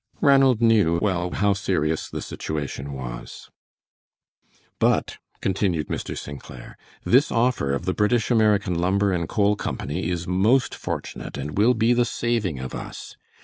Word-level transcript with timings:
Ranald 0.19 0.63
knew 0.63 0.97
well 0.99 1.29
how 1.29 1.53
serious 1.53 2.09
the 2.09 2.23
situation 2.23 2.91
was. 2.93 3.51
"But," 4.79 5.19
continued 5.41 5.89
Mr. 5.89 6.17
St. 6.17 6.41
Clair, 6.41 6.75
"this 7.03 7.31
offer 7.31 7.71
of 7.71 7.85
the 7.85 7.93
British 7.93 8.31
American 8.31 8.73
Lumber 8.73 9.11
and 9.13 9.29
Coal 9.29 9.55
Company 9.55 10.09
is 10.09 10.25
most 10.25 10.73
fortunate, 10.73 11.37
and 11.37 11.55
will 11.55 11.75
be 11.75 11.93
the 11.93 12.05
saving 12.05 12.57
of 12.57 12.73
us. 12.73 13.15